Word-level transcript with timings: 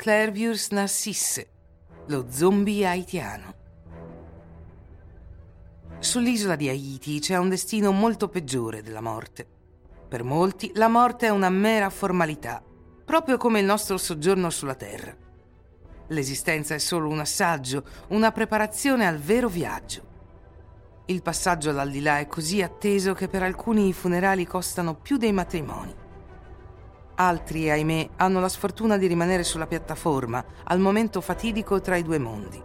Clairvius 0.00 0.70
Narcisse, 0.70 1.50
lo 2.06 2.24
zombie 2.30 2.86
haitiano. 2.86 3.54
Sull'isola 5.98 6.56
di 6.56 6.70
Haiti 6.70 7.20
c'è 7.20 7.36
un 7.36 7.50
destino 7.50 7.92
molto 7.92 8.30
peggiore 8.30 8.82
della 8.82 9.02
morte. 9.02 9.46
Per 10.08 10.24
molti 10.24 10.70
la 10.72 10.88
morte 10.88 11.26
è 11.26 11.28
una 11.28 11.50
mera 11.50 11.90
formalità, 11.90 12.64
proprio 13.04 13.36
come 13.36 13.60
il 13.60 13.66
nostro 13.66 13.98
soggiorno 13.98 14.48
sulla 14.48 14.74
Terra. 14.74 15.14
L'esistenza 16.06 16.72
è 16.74 16.78
solo 16.78 17.10
un 17.10 17.20
assaggio, 17.20 17.84
una 18.08 18.32
preparazione 18.32 19.06
al 19.06 19.18
vero 19.18 19.50
viaggio. 19.50 20.02
Il 21.04 21.20
passaggio 21.20 21.68
all'aldilà 21.68 22.20
è 22.20 22.26
così 22.26 22.62
atteso 22.62 23.12
che 23.12 23.28
per 23.28 23.42
alcuni 23.42 23.88
i 23.88 23.92
funerali 23.92 24.46
costano 24.46 24.94
più 24.94 25.18
dei 25.18 25.32
matrimoni. 25.32 25.94
Altri, 27.20 27.70
ahimè, 27.70 28.12
hanno 28.16 28.40
la 28.40 28.48
sfortuna 28.48 28.96
di 28.96 29.06
rimanere 29.06 29.44
sulla 29.44 29.66
piattaforma 29.66 30.42
al 30.64 30.80
momento 30.80 31.20
fatidico 31.20 31.78
tra 31.82 31.96
i 31.96 32.02
due 32.02 32.18
mondi. 32.18 32.58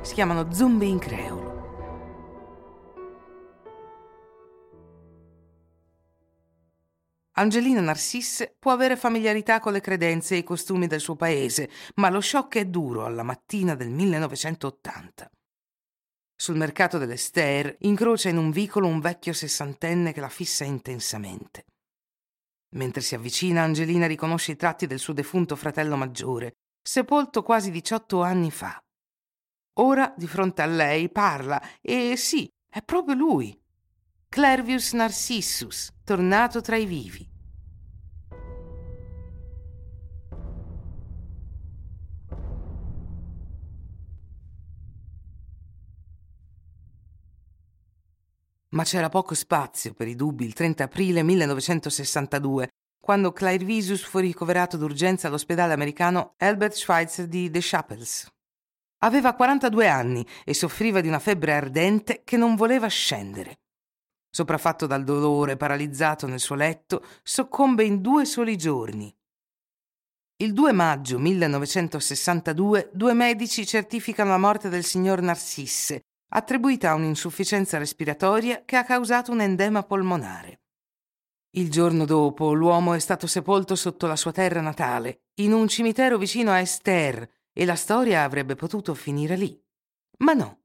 Si 0.00 0.14
chiamano 0.14 0.50
zombie 0.54 0.88
in 0.88 0.98
creolo. 0.98 1.56
Angelina 7.32 7.82
Narcisse 7.82 8.56
può 8.58 8.72
avere 8.72 8.96
familiarità 8.96 9.60
con 9.60 9.72
le 9.72 9.82
credenze 9.82 10.34
e 10.34 10.38
i 10.38 10.44
costumi 10.44 10.86
del 10.86 11.00
suo 11.00 11.14
paese, 11.14 11.68
ma 11.96 12.08
lo 12.08 12.22
shock 12.22 12.56
è 12.56 12.64
duro 12.64 13.04
alla 13.04 13.22
mattina 13.22 13.74
del 13.74 13.90
1980. 13.90 15.30
Sul 16.34 16.56
mercato 16.56 16.96
dell'Ester 16.96 17.76
incrocia 17.80 18.30
in 18.30 18.38
un 18.38 18.50
vicolo 18.50 18.86
un 18.86 19.00
vecchio 19.00 19.34
sessantenne 19.34 20.14
che 20.14 20.20
la 20.20 20.30
fissa 20.30 20.64
intensamente. 20.64 21.64
Mentre 22.70 23.00
si 23.00 23.14
avvicina, 23.14 23.62
Angelina 23.62 24.06
riconosce 24.06 24.52
i 24.52 24.56
tratti 24.56 24.86
del 24.86 24.98
suo 24.98 25.12
defunto 25.12 25.56
fratello 25.56 25.96
maggiore, 25.96 26.52
sepolto 26.82 27.42
quasi 27.42 27.70
18 27.70 28.22
anni 28.22 28.50
fa. 28.50 28.78
Ora, 29.80 30.12
di 30.16 30.26
fronte 30.26 30.62
a 30.62 30.66
lei, 30.66 31.10
parla 31.10 31.62
e 31.80 32.16
sì, 32.16 32.48
è 32.68 32.82
proprio 32.82 33.14
lui. 33.14 33.58
Clervius 34.28 34.92
Narcissus, 34.92 35.90
tornato 36.04 36.60
tra 36.60 36.76
i 36.76 36.84
vivi. 36.84 37.37
Ma 48.78 48.84
c'era 48.84 49.08
poco 49.08 49.34
spazio 49.34 49.92
per 49.92 50.06
i 50.06 50.14
dubbi 50.14 50.44
il 50.44 50.52
30 50.52 50.84
aprile 50.84 51.24
1962, 51.24 52.68
quando 53.02 53.32
Claire 53.32 53.64
Visus 53.64 54.04
fu 54.04 54.18
ricoverato 54.18 54.76
d'urgenza 54.76 55.26
all'ospedale 55.26 55.72
americano 55.72 56.34
Albert 56.36 56.74
Schweitzer 56.74 57.26
di 57.26 57.50
The 57.50 57.58
Chapels. 57.60 58.28
Aveva 58.98 59.34
42 59.34 59.88
anni 59.88 60.24
e 60.44 60.54
soffriva 60.54 61.00
di 61.00 61.08
una 61.08 61.18
febbre 61.18 61.54
ardente 61.54 62.22
che 62.22 62.36
non 62.36 62.54
voleva 62.54 62.86
scendere. 62.86 63.56
Sopraffatto 64.30 64.86
dal 64.86 65.02
dolore, 65.02 65.56
paralizzato 65.56 66.28
nel 66.28 66.38
suo 66.38 66.54
letto, 66.54 67.04
soccombe 67.24 67.82
in 67.82 68.00
due 68.00 68.24
soli 68.26 68.56
giorni. 68.56 69.12
Il 70.36 70.52
2 70.52 70.70
maggio 70.70 71.18
1962 71.18 72.90
due 72.92 73.12
medici 73.12 73.66
certificano 73.66 74.30
la 74.30 74.38
morte 74.38 74.68
del 74.68 74.84
signor 74.84 75.20
Narcisse, 75.20 76.02
attribuita 76.28 76.90
a 76.90 76.94
un'insufficienza 76.94 77.78
respiratoria 77.78 78.62
che 78.64 78.76
ha 78.76 78.84
causato 78.84 79.32
un 79.32 79.40
endema 79.40 79.82
polmonare. 79.82 80.60
Il 81.52 81.70
giorno 81.70 82.04
dopo 82.04 82.52
l'uomo 82.52 82.92
è 82.92 82.98
stato 82.98 83.26
sepolto 83.26 83.74
sotto 83.74 84.06
la 84.06 84.16
sua 84.16 84.32
terra 84.32 84.60
natale, 84.60 85.22
in 85.36 85.52
un 85.52 85.66
cimitero 85.66 86.18
vicino 86.18 86.50
a 86.50 86.60
Esther, 86.60 87.28
e 87.52 87.64
la 87.64 87.74
storia 87.74 88.22
avrebbe 88.22 88.54
potuto 88.54 88.94
finire 88.94 89.36
lì. 89.36 89.58
Ma 90.18 90.34
no. 90.34 90.60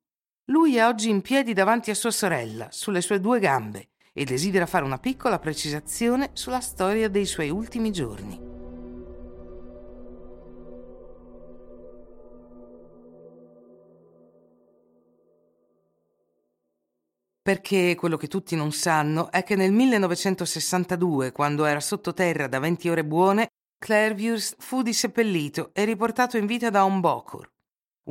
Lui 0.48 0.76
è 0.76 0.86
oggi 0.86 1.10
in 1.10 1.22
piedi 1.22 1.54
davanti 1.54 1.90
a 1.90 1.96
sua 1.96 2.12
sorella, 2.12 2.68
sulle 2.70 3.02
sue 3.02 3.22
due 3.22 3.40
gambe, 3.40 3.92
e 4.12 4.26
desidera 4.26 4.66
fare 4.66 4.84
una 4.84 5.00
piccola 5.00 5.40
precisazione 5.40 6.32
sulla 6.34 6.60
storia 6.60 7.10
dei 7.10 7.26
suoi 7.26 7.50
ultimi 7.50 7.92
giorni. 7.92 8.53
Perché 17.44 17.96
quello 17.96 18.16
che 18.16 18.30
tutti 18.30 18.56
non 18.56 18.72
sanno 18.72 19.30
è 19.30 19.44
che 19.44 19.58
nel 19.58 19.74
1962, 19.74 21.34
quando 21.34 21.66
era 21.66 21.82
sottoterra 21.82 22.48
da 22.48 22.60
20 22.60 22.88
ore 22.88 23.04
buone, 23.04 23.50
Clairvius 23.78 24.56
fu 24.60 24.82
disseppellito 24.82 25.72
e 25.74 25.84
riportato 25.84 26.38
in 26.38 26.46
vita 26.46 26.70
da 26.70 26.86
un 26.86 27.02
Bokor, 27.02 27.52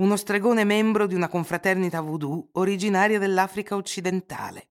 uno 0.01 0.17
stregone 0.17 0.65
membro 0.65 1.07
di 1.07 1.15
una 1.15 1.29
confraternita 1.29 2.03
voodoo 2.03 2.51
originaria 2.53 3.19
dell'Africa 3.19 3.75
occidentale. 3.75 4.69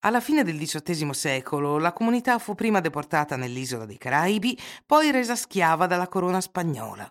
Alla 0.00 0.20
fine 0.20 0.44
del 0.44 0.58
XVIII 0.58 1.14
secolo 1.14 1.78
la 1.78 1.94
comunità 1.94 2.38
fu 2.38 2.54
prima 2.54 2.80
deportata 2.80 3.36
nell'isola 3.36 3.86
dei 3.86 3.96
Caraibi, 3.96 4.58
poi 4.84 5.10
resa 5.10 5.34
schiava 5.34 5.86
dalla 5.86 6.08
corona 6.08 6.42
spagnola. 6.42 7.10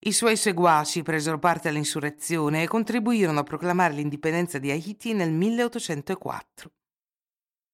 I 0.00 0.12
suoi 0.12 0.36
seguaci 0.36 1.02
presero 1.02 1.40
parte 1.40 1.68
all'insurrezione 1.68 2.62
e 2.62 2.68
contribuirono 2.68 3.40
a 3.40 3.42
proclamare 3.42 3.94
l'indipendenza 3.94 4.58
di 4.58 4.70
Haiti 4.70 5.12
nel 5.12 5.32
1804. 5.32 6.70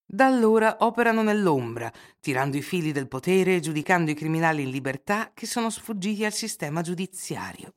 Da 0.07 0.27
allora 0.27 0.79
operano 0.81 1.23
nell'ombra, 1.23 1.93
tirando 2.21 2.57
i 2.57 2.63
fili 2.63 2.93
del 2.93 3.09
potere 3.09 3.57
e 3.57 3.61
giudicando 3.61 4.11
i 4.11 4.15
criminali 4.15 4.63
in 4.63 4.71
libertà 4.71 5.33
che 5.35 5.47
sono 5.47 5.69
sfuggiti 5.69 6.25
al 6.25 6.33
sistema 6.33 6.81
giudiziario. 6.81 7.75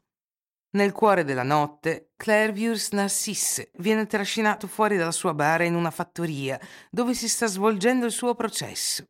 Nel 0.77 0.93
cuore 0.93 1.25
della 1.25 1.43
notte, 1.43 2.11
Clairvius 2.15 2.91
Narcisse 2.91 3.71
viene 3.77 4.05
trascinato 4.05 4.67
fuori 4.67 4.95
dalla 4.95 5.11
sua 5.11 5.33
bara 5.33 5.65
in 5.65 5.75
una 5.75 5.91
fattoria 5.91 6.59
dove 6.89 7.13
si 7.13 7.27
sta 7.27 7.47
svolgendo 7.47 8.05
il 8.05 8.11
suo 8.11 8.33
processo. 8.33 9.03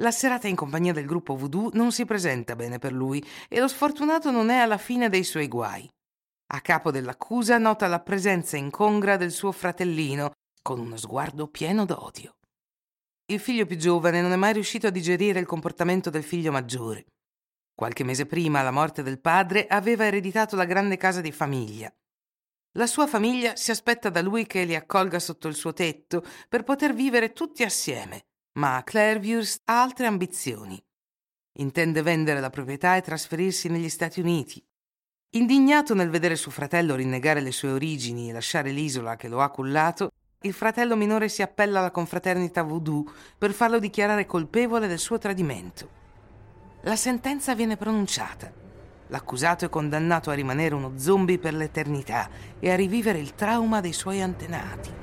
La 0.00 0.10
serata 0.10 0.48
in 0.48 0.56
compagnia 0.56 0.94
del 0.94 1.04
gruppo 1.04 1.36
Voodoo 1.36 1.70
non 1.74 1.92
si 1.92 2.06
presenta 2.06 2.56
bene 2.56 2.78
per 2.78 2.92
lui 2.92 3.22
e 3.48 3.60
lo 3.60 3.68
sfortunato 3.68 4.30
non 4.30 4.48
è 4.48 4.56
alla 4.56 4.78
fine 4.78 5.10
dei 5.10 5.22
suoi 5.22 5.48
guai. 5.48 5.86
A 6.54 6.60
capo 6.62 6.90
dell'accusa 6.90 7.58
nota 7.58 7.86
la 7.88 8.00
presenza 8.00 8.56
incongra 8.56 9.18
del 9.18 9.30
suo 9.30 9.52
fratellino, 9.52 10.32
con 10.62 10.80
uno 10.80 10.96
sguardo 10.96 11.46
pieno 11.46 11.84
d'odio. 11.84 12.36
Il 13.26 13.38
figlio 13.38 13.66
più 13.66 13.76
giovane 13.76 14.22
non 14.22 14.32
è 14.32 14.36
mai 14.36 14.54
riuscito 14.54 14.86
a 14.86 14.90
digerire 14.90 15.40
il 15.40 15.46
comportamento 15.46 16.08
del 16.08 16.24
figlio 16.24 16.52
maggiore. 16.52 17.06
Qualche 17.74 18.04
mese 18.04 18.24
prima, 18.26 18.62
la 18.62 18.70
morte 18.70 19.02
del 19.02 19.20
padre, 19.20 19.66
aveva 19.66 20.06
ereditato 20.06 20.56
la 20.56 20.64
grande 20.64 20.96
casa 20.96 21.20
di 21.20 21.32
famiglia. 21.32 21.92
La 22.76 22.86
sua 22.86 23.06
famiglia 23.06 23.56
si 23.56 23.70
aspetta 23.70 24.08
da 24.08 24.22
lui 24.22 24.46
che 24.46 24.64
li 24.64 24.74
accolga 24.74 25.18
sotto 25.18 25.48
il 25.48 25.54
suo 25.54 25.74
tetto 25.74 26.24
per 26.48 26.62
poter 26.62 26.94
vivere 26.94 27.32
tutti 27.32 27.62
assieme 27.62 28.24
ma 28.54 28.82
Clairvius 28.84 29.60
ha 29.64 29.80
altre 29.80 30.06
ambizioni. 30.06 30.82
Intende 31.58 32.02
vendere 32.02 32.40
la 32.40 32.50
proprietà 32.50 32.96
e 32.96 33.02
trasferirsi 33.02 33.68
negli 33.68 33.88
Stati 33.88 34.20
Uniti. 34.20 34.62
Indignato 35.34 35.94
nel 35.94 36.10
vedere 36.10 36.36
suo 36.36 36.50
fratello 36.50 36.94
rinnegare 36.94 37.40
le 37.40 37.52
sue 37.52 37.70
origini 37.70 38.28
e 38.28 38.32
lasciare 38.32 38.70
l'isola 38.70 39.16
che 39.16 39.28
lo 39.28 39.40
ha 39.40 39.50
cullato, 39.50 40.10
il 40.42 40.52
fratello 40.52 40.96
minore 40.96 41.28
si 41.28 41.40
appella 41.40 41.78
alla 41.78 41.90
confraternita 41.90 42.62
Voodoo 42.62 43.04
per 43.38 43.52
farlo 43.52 43.78
dichiarare 43.78 44.26
colpevole 44.26 44.86
del 44.88 44.98
suo 44.98 45.16
tradimento. 45.16 46.00
La 46.82 46.96
sentenza 46.96 47.54
viene 47.54 47.76
pronunciata. 47.76 48.52
L'accusato 49.06 49.64
è 49.64 49.68
condannato 49.68 50.30
a 50.30 50.34
rimanere 50.34 50.74
uno 50.74 50.98
zombie 50.98 51.38
per 51.38 51.54
l'eternità 51.54 52.28
e 52.58 52.70
a 52.70 52.76
rivivere 52.76 53.18
il 53.18 53.34
trauma 53.34 53.80
dei 53.80 53.92
suoi 53.92 54.20
antenati. 54.20 55.01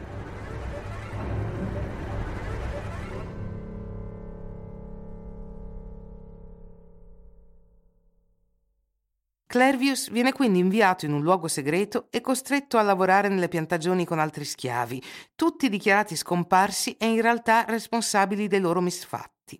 Clervius 9.49 10.11
viene 10.11 10.31
quindi 10.31 10.59
inviato 10.59 11.07
in 11.07 11.11
un 11.11 11.23
luogo 11.23 11.47
segreto 11.47 12.05
e 12.11 12.21
costretto 12.21 12.77
a 12.77 12.83
lavorare 12.83 13.29
nelle 13.29 13.47
piantagioni 13.47 14.05
con 14.05 14.19
altri 14.19 14.45
schiavi, 14.45 15.01
tutti 15.33 15.69
dichiarati 15.69 16.15
scomparsi 16.15 16.95
e 16.97 17.07
in 17.07 17.19
realtà 17.19 17.65
responsabili 17.67 18.47
dei 18.47 18.59
loro 18.59 18.79
misfatti. 18.79 19.59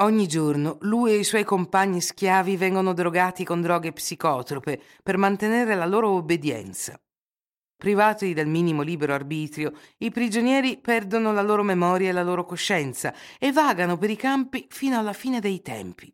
Ogni 0.00 0.28
giorno 0.28 0.78
lui 0.82 1.10
e 1.10 1.16
i 1.16 1.24
suoi 1.24 1.42
compagni 1.42 2.00
schiavi 2.00 2.56
vengono 2.56 2.92
drogati 2.92 3.42
con 3.42 3.60
droghe 3.60 3.92
psicotrope 3.92 4.80
per 5.02 5.16
mantenere 5.16 5.74
la 5.74 5.84
loro 5.84 6.10
obbedienza. 6.10 6.96
Privati 7.76 8.32
del 8.32 8.46
minimo 8.46 8.82
libero 8.82 9.12
arbitrio, 9.12 9.72
i 9.98 10.12
prigionieri 10.12 10.78
perdono 10.78 11.32
la 11.32 11.42
loro 11.42 11.64
memoria 11.64 12.10
e 12.10 12.12
la 12.12 12.22
loro 12.22 12.44
coscienza 12.44 13.12
e 13.40 13.50
vagano 13.50 13.98
per 13.98 14.10
i 14.10 14.16
campi 14.16 14.68
fino 14.70 14.96
alla 14.96 15.12
fine 15.12 15.40
dei 15.40 15.62
tempi. 15.62 16.12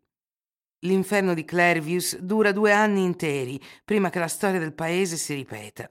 L'inferno 0.84 1.32
di 1.32 1.46
Clervius 1.46 2.18
dura 2.18 2.52
due 2.52 2.70
anni 2.70 3.04
interi 3.04 3.58
prima 3.84 4.10
che 4.10 4.18
la 4.18 4.28
storia 4.28 4.60
del 4.60 4.74
paese 4.74 5.16
si 5.16 5.32
ripeta. 5.32 5.90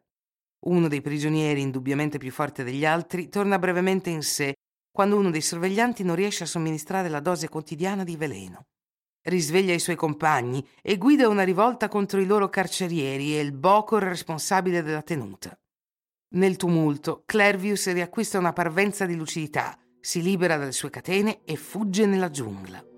Uno 0.66 0.88
dei 0.88 1.02
prigionieri, 1.02 1.62
indubbiamente 1.62 2.20
più 2.20 2.32
forte 2.32 2.64
degli 2.64 2.86
altri, 2.86 3.28
torna 3.28 3.58
brevemente 3.58 4.12
in 4.12 4.22
sé 4.22 4.54
quando 4.92 5.18
uno 5.18 5.32
dei 5.32 5.42
sorveglianti 5.42 6.04
non 6.04 6.16
riesce 6.16 6.44
a 6.44 6.48
somministrare 6.48 7.10
la 7.10 7.20
dose 7.22 7.50
quotidiana 7.50 8.04
di 8.04 8.16
veleno. 8.16 8.68
Risveglia 9.24 9.74
i 9.74 9.80
suoi 9.80 9.96
compagni 9.96 10.66
e 10.84 10.98
guida 10.98 11.28
una 11.28 11.44
rivolta 11.44 11.88
contro 11.88 12.20
i 12.20 12.28
loro 12.28 12.50
carcerieri 12.50 13.36
e 13.36 13.40
il 13.40 13.52
Bocor 13.52 14.04
responsabile 14.04 14.84
della 14.84 15.02
tenuta. 15.02 15.58
Nel 16.36 16.56
tumulto, 16.56 17.24
Clervius 17.26 17.92
riacquista 17.92 18.38
una 18.38 18.54
parvenza 18.54 19.08
di 19.08 19.16
lucidità, 19.16 19.76
si 20.00 20.22
libera 20.22 20.58
dalle 20.58 20.72
sue 20.72 20.92
catene 20.92 21.44
e 21.46 21.56
fugge 21.56 22.06
nella 22.06 22.30
giungla. 22.30 22.93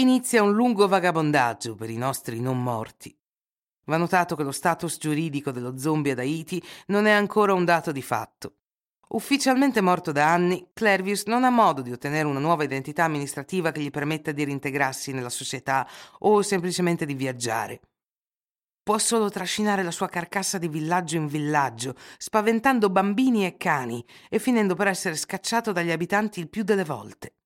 Inizia 0.00 0.44
un 0.44 0.52
lungo 0.52 0.86
vagabondaggio 0.86 1.74
per 1.74 1.90
i 1.90 1.96
nostri 1.96 2.40
non 2.40 2.62
morti. 2.62 3.16
Va 3.86 3.96
notato 3.96 4.36
che 4.36 4.44
lo 4.44 4.52
status 4.52 4.96
giuridico 4.96 5.50
dello 5.50 5.76
zombie 5.76 6.12
ad 6.12 6.20
Haiti 6.20 6.62
non 6.86 7.06
è 7.06 7.10
ancora 7.10 7.52
un 7.52 7.64
dato 7.64 7.90
di 7.90 8.02
fatto. 8.02 8.58
Ufficialmente 9.08 9.80
morto 9.80 10.12
da 10.12 10.30
anni, 10.30 10.70
Clervius 10.72 11.24
non 11.24 11.42
ha 11.42 11.50
modo 11.50 11.82
di 11.82 11.90
ottenere 11.90 12.28
una 12.28 12.38
nuova 12.38 12.62
identità 12.62 13.04
amministrativa 13.04 13.72
che 13.72 13.80
gli 13.80 13.90
permetta 13.90 14.30
di 14.30 14.44
reintegrarsi 14.44 15.12
nella 15.12 15.30
società 15.30 15.88
o 16.20 16.42
semplicemente 16.42 17.04
di 17.04 17.14
viaggiare. 17.14 17.80
Può 18.84 18.98
solo 18.98 19.30
trascinare 19.30 19.82
la 19.82 19.90
sua 19.90 20.08
carcassa 20.08 20.58
di 20.58 20.68
villaggio 20.68 21.16
in 21.16 21.26
villaggio, 21.26 21.94
spaventando 22.18 22.88
bambini 22.88 23.46
e 23.46 23.56
cani 23.56 24.04
e 24.28 24.38
finendo 24.38 24.74
per 24.74 24.86
essere 24.86 25.16
scacciato 25.16 25.72
dagli 25.72 25.90
abitanti 25.90 26.38
il 26.38 26.48
più 26.48 26.62
delle 26.62 26.84
volte. 26.84 27.37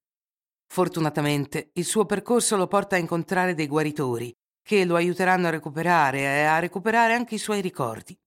Fortunatamente 0.72 1.69
il 1.74 1.84
suo 1.84 2.06
percorso 2.06 2.56
lo 2.56 2.66
porta 2.66 2.96
a 2.96 2.98
incontrare 2.98 3.52
dei 3.52 3.66
guaritori 3.66 4.32
che 4.62 4.86
lo 4.86 4.94
aiuteranno 4.94 5.48
a 5.48 5.50
recuperare 5.50 6.20
e 6.20 6.44
a 6.44 6.58
recuperare 6.60 7.12
anche 7.12 7.34
i 7.34 7.38
suoi 7.38 7.60
ricordi. 7.60 8.19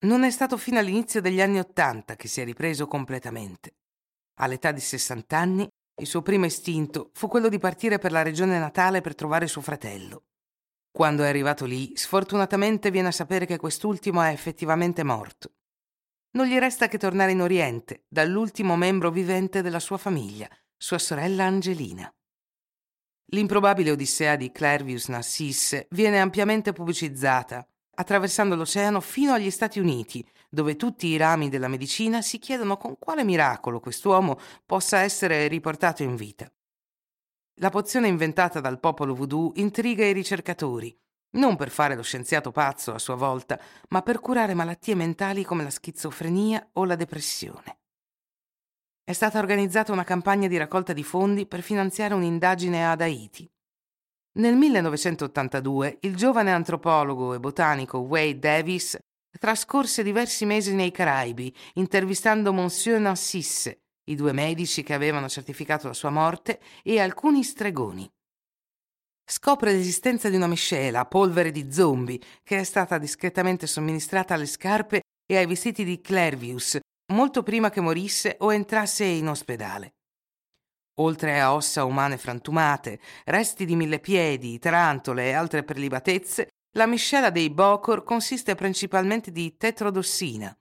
Non 0.00 0.24
è 0.24 0.30
stato 0.30 0.58
fino 0.58 0.78
all'inizio 0.78 1.22
degli 1.22 1.40
anni 1.40 1.58
Ottanta 1.58 2.14
che 2.14 2.28
si 2.28 2.42
è 2.42 2.44
ripreso 2.44 2.86
completamente. 2.86 3.76
All'età 4.40 4.70
di 4.70 4.80
60 4.80 5.38
anni, 5.38 5.66
il 6.02 6.06
suo 6.06 6.20
primo 6.20 6.44
istinto 6.44 7.08
fu 7.14 7.26
quello 7.26 7.48
di 7.48 7.58
partire 7.58 7.96
per 7.96 8.12
la 8.12 8.20
regione 8.20 8.58
natale 8.58 9.00
per 9.00 9.14
trovare 9.14 9.46
suo 9.46 9.62
fratello. 9.62 10.24
Quando 10.92 11.22
è 11.22 11.28
arrivato 11.28 11.64
lì, 11.64 11.96
sfortunatamente 11.96 12.90
viene 12.90 13.08
a 13.08 13.12
sapere 13.12 13.46
che 13.46 13.56
quest'ultimo 13.56 14.20
è 14.20 14.28
effettivamente 14.28 15.02
morto. 15.04 15.54
Non 16.32 16.44
gli 16.44 16.58
resta 16.58 16.86
che 16.86 16.98
tornare 16.98 17.32
in 17.32 17.40
Oriente, 17.40 18.04
dall'ultimo 18.08 18.76
membro 18.76 19.10
vivente 19.10 19.62
della 19.62 19.80
sua 19.80 19.96
famiglia, 19.96 20.46
sua 20.82 20.96
sorella 20.96 21.44
Angelina. 21.44 22.10
L'improbabile 23.32 23.90
odissea 23.90 24.36
di 24.36 24.50
Clervius 24.50 25.08
Narcisse 25.08 25.86
viene 25.90 26.18
ampiamente 26.18 26.72
pubblicizzata, 26.72 27.68
attraversando 27.96 28.54
l'oceano 28.54 29.02
fino 29.02 29.34
agli 29.34 29.50
Stati 29.50 29.78
Uniti, 29.78 30.26
dove 30.48 30.76
tutti 30.76 31.08
i 31.08 31.18
rami 31.18 31.50
della 31.50 31.68
medicina 31.68 32.22
si 32.22 32.38
chiedono 32.38 32.78
con 32.78 32.96
quale 32.98 33.24
miracolo 33.24 33.78
quest'uomo 33.78 34.38
possa 34.64 35.00
essere 35.00 35.48
riportato 35.48 36.02
in 36.02 36.16
vita. 36.16 36.50
La 37.60 37.68
pozione 37.68 38.08
inventata 38.08 38.58
dal 38.60 38.80
popolo 38.80 39.14
voodoo 39.14 39.52
intriga 39.56 40.06
i 40.06 40.14
ricercatori, 40.14 40.98
non 41.32 41.56
per 41.56 41.68
fare 41.68 41.94
lo 41.94 42.02
scienziato 42.02 42.52
pazzo 42.52 42.94
a 42.94 42.98
sua 42.98 43.16
volta, 43.16 43.60
ma 43.90 44.00
per 44.00 44.20
curare 44.20 44.54
malattie 44.54 44.94
mentali 44.94 45.44
come 45.44 45.62
la 45.62 45.70
schizofrenia 45.70 46.70
o 46.72 46.86
la 46.86 46.96
depressione 46.96 47.79
è 49.04 49.12
stata 49.12 49.38
organizzata 49.38 49.92
una 49.92 50.04
campagna 50.04 50.48
di 50.48 50.56
raccolta 50.56 50.92
di 50.92 51.02
fondi 51.02 51.46
per 51.46 51.62
finanziare 51.62 52.14
un'indagine 52.14 52.88
ad 52.88 53.00
Haiti. 53.00 53.50
Nel 54.32 54.54
1982 54.54 55.98
il 56.02 56.14
giovane 56.14 56.52
antropologo 56.52 57.34
e 57.34 57.40
botanico 57.40 57.98
Wade 57.98 58.38
Davis 58.38 58.98
trascorse 59.38 60.02
diversi 60.02 60.44
mesi 60.44 60.74
nei 60.74 60.92
Caraibi 60.92 61.54
intervistando 61.74 62.52
Monsieur 62.52 63.00
Nassisse, 63.00 63.80
i 64.04 64.14
due 64.14 64.32
medici 64.32 64.82
che 64.82 64.94
avevano 64.94 65.28
certificato 65.28 65.88
la 65.88 65.94
sua 65.94 66.10
morte 66.10 66.60
e 66.82 67.00
alcuni 67.00 67.42
stregoni. 67.42 68.08
Scopre 69.24 69.72
l'esistenza 69.72 70.28
di 70.28 70.36
una 70.36 70.48
miscela, 70.48 71.06
polvere 71.06 71.52
di 71.52 71.72
zombie, 71.72 72.20
che 72.42 72.58
è 72.58 72.64
stata 72.64 72.98
discretamente 72.98 73.66
somministrata 73.68 74.34
alle 74.34 74.46
scarpe 74.46 75.02
e 75.24 75.36
ai 75.36 75.46
vestiti 75.46 75.84
di 75.84 76.00
Clervius, 76.00 76.78
molto 77.10 77.42
prima 77.42 77.70
che 77.70 77.80
morisse 77.80 78.36
o 78.40 78.52
entrasse 78.52 79.04
in 79.04 79.28
ospedale. 79.28 79.94
Oltre 81.00 81.40
a 81.40 81.54
ossa 81.54 81.84
umane 81.84 82.18
frantumate, 82.18 83.00
resti 83.24 83.64
di 83.64 83.76
mille 83.76 84.00
piedi, 84.00 84.58
tarantole 84.58 85.28
e 85.28 85.32
altre 85.32 85.62
prelibatezze, 85.62 86.48
la 86.74 86.86
miscela 86.86 87.30
dei 87.30 87.50
Bocor 87.50 88.04
consiste 88.04 88.54
principalmente 88.54 89.30
di 89.30 89.56
tetrodossina, 89.56 90.56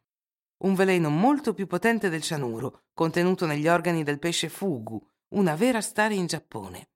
un 0.63 0.75
veleno 0.75 1.09
molto 1.09 1.53
più 1.53 1.67
potente 1.67 2.09
del 2.09 2.21
cianuro, 2.21 2.85
contenuto 2.93 3.45
negli 3.45 3.67
organi 3.67 4.03
del 4.03 4.19
pesce 4.19 4.49
fugu, 4.49 4.99
una 5.35 5.55
vera 5.55 5.81
star 5.81 6.11
in 6.11 6.25
Giappone. 6.25 6.89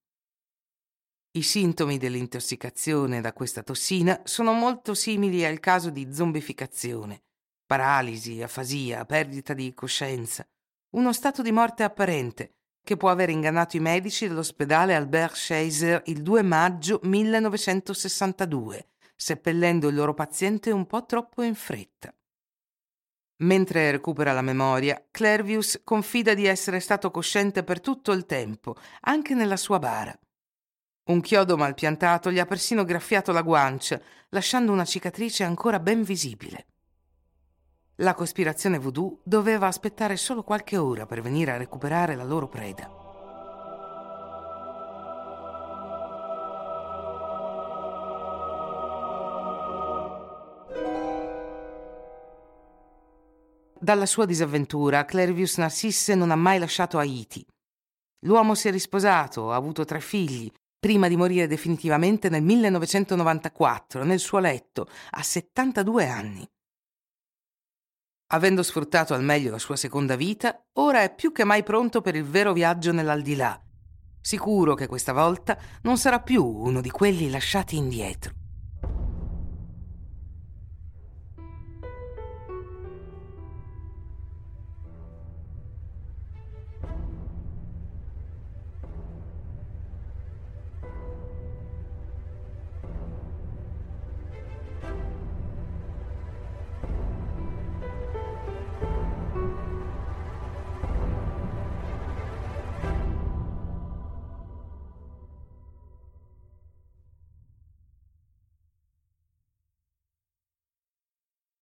I 1.36 1.42
sintomi 1.42 1.98
dell'intossicazione 1.98 3.22
da 3.22 3.34
questa 3.34 3.64
tossina 3.64 4.22
sono 4.24 4.54
molto 4.54 4.94
simili 4.94 5.46
al 5.46 5.60
caso 5.60 5.90
di 5.90 6.14
zombificazione, 6.14 7.24
paralisi, 7.66 8.42
afasia, 8.42 9.06
perdita 9.06 9.54
di 9.54 9.74
coscienza, 9.74 10.46
uno 10.92 11.14
stato 11.14 11.42
di 11.42 11.52
morte 11.52 11.84
apparente 11.84 12.56
che 12.84 12.98
può 12.98 13.10
aver 13.10 13.30
ingannato 13.30 13.78
i 13.78 13.80
medici 13.80 14.28
dell'ospedale 14.28 14.94
Albert 14.94 15.36
Scheiser 15.36 16.02
il 16.08 16.22
2 16.22 16.42
maggio 16.42 17.00
1962, 17.04 18.88
seppellendo 19.16 19.88
il 19.88 19.96
loro 19.96 20.14
paziente 20.14 20.70
un 20.72 20.86
po' 20.86 21.06
troppo 21.06 21.44
in 21.44 21.56
fretta. 21.56 22.14
Mentre 23.38 23.92
recupera 23.92 24.34
la 24.34 24.42
memoria, 24.42 25.04
Clervius 25.10 25.82
confida 25.84 26.34
di 26.34 26.46
essere 26.46 26.80
stato 26.80 27.10
cosciente 27.10 27.64
per 27.64 27.80
tutto 27.80 28.12
il 28.12 28.26
tempo, 28.26 28.76
anche 29.02 29.34
nella 29.34 29.58
sua 29.58 29.80
bara. 29.80 30.18
Un 31.06 31.20
chiodo 31.22 31.58
mal 31.58 31.74
piantato 31.74 32.32
gli 32.32 32.40
ha 32.40 32.46
persino 32.46 32.84
graffiato 32.84 33.32
la 33.32 33.42
guancia, 33.42 34.00
lasciando 34.30 34.72
una 34.72 34.86
cicatrice 34.86 35.44
ancora 35.44 35.80
ben 35.80 36.04
visibile. 36.04 36.68
La 37.98 38.16
cospirazione 38.16 38.80
voodoo 38.80 39.20
doveva 39.24 39.68
aspettare 39.68 40.18
solo 40.18 40.42
qualche 40.42 40.78
ora 40.78 41.06
per 41.06 41.22
venire 41.22 41.52
a 41.52 41.58
recuperare 41.58 42.16
la 42.16 42.24
loro 42.24 42.48
preda. 42.48 42.90
Dalla 53.80 54.06
sua 54.08 54.26
disavventura, 54.26 55.06
Clervius 55.06 55.58
Narcisse 55.58 56.16
non 56.16 56.32
ha 56.32 56.36
mai 56.36 56.58
lasciato 56.58 56.98
Haiti. 56.98 57.46
L'uomo 58.22 58.56
si 58.56 58.70
è 58.70 58.72
risposato, 58.72 59.52
ha 59.52 59.56
avuto 59.56 59.86
tre 59.86 60.00
figli, 60.00 60.50
prima 60.80 61.08
di 61.08 61.16
morire 61.16 61.46
definitivamente 61.46 62.30
nel 62.30 62.42
1994, 62.42 64.04
nel 64.04 64.20
suo 64.20 64.40
letto, 64.40 64.88
a 65.12 65.22
72 65.22 66.08
anni. 66.08 66.48
Avendo 68.34 68.64
sfruttato 68.64 69.14
al 69.14 69.24
meglio 69.24 69.52
la 69.52 69.60
sua 69.60 69.76
seconda 69.76 70.16
vita, 70.16 70.60
ora 70.74 71.04
è 71.04 71.14
più 71.14 71.32
che 71.32 71.44
mai 71.44 71.62
pronto 71.62 72.02
per 72.02 72.16
il 72.16 72.24
vero 72.24 72.52
viaggio 72.52 72.92
nell'aldilà. 72.92 73.62
Sicuro 74.20 74.74
che 74.74 74.88
questa 74.88 75.14
volta 75.14 75.56
non 75.84 76.00
sarà 76.00 76.20
più 76.20 76.44
uno 76.44 76.82
di 76.82 76.90
quelli 76.90 77.30
lasciati 77.30 77.76
indietro. 77.76 78.34